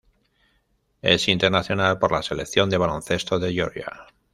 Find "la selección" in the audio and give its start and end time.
2.11-2.71